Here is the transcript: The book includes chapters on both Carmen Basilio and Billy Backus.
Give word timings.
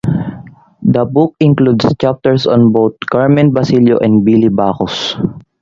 The 0.81 1.05
book 1.05 1.35
includes 1.39 1.85
chapters 2.01 2.47
on 2.47 2.71
both 2.71 2.93
Carmen 3.11 3.53
Basilio 3.53 3.99
and 3.99 4.25
Billy 4.25 4.49
Backus. 4.49 5.15